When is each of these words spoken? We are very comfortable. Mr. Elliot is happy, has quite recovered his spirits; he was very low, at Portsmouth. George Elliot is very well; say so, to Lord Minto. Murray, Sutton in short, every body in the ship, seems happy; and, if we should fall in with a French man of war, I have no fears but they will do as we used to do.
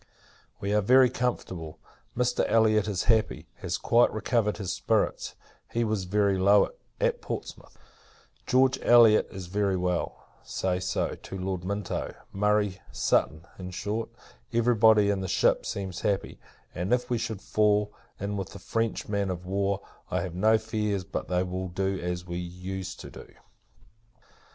We 0.59 0.73
are 0.73 0.81
very 0.81 1.11
comfortable. 1.11 1.77
Mr. 2.17 2.43
Elliot 2.47 2.87
is 2.87 3.03
happy, 3.03 3.45
has 3.57 3.77
quite 3.77 4.11
recovered 4.11 4.57
his 4.57 4.71
spirits; 4.73 5.35
he 5.71 5.83
was 5.83 6.05
very 6.05 6.39
low, 6.39 6.71
at 6.99 7.21
Portsmouth. 7.21 7.77
George 8.47 8.79
Elliot 8.81 9.27
is 9.29 9.45
very 9.45 9.77
well; 9.77 10.25
say 10.43 10.79
so, 10.79 11.13
to 11.13 11.37
Lord 11.37 11.63
Minto. 11.63 12.15
Murray, 12.33 12.81
Sutton 12.91 13.45
in 13.59 13.69
short, 13.69 14.09
every 14.51 14.73
body 14.73 15.11
in 15.11 15.21
the 15.21 15.27
ship, 15.27 15.67
seems 15.67 16.01
happy; 16.01 16.39
and, 16.73 16.91
if 16.93 17.11
we 17.11 17.19
should 17.19 17.39
fall 17.39 17.93
in 18.19 18.37
with 18.37 18.55
a 18.55 18.59
French 18.59 19.07
man 19.07 19.29
of 19.29 19.45
war, 19.45 19.81
I 20.09 20.21
have 20.21 20.33
no 20.33 20.57
fears 20.57 21.03
but 21.03 21.27
they 21.27 21.43
will 21.43 21.67
do 21.67 21.99
as 21.99 22.25
we 22.25 22.37
used 22.37 22.99
to 23.01 23.11
do. 23.11 23.31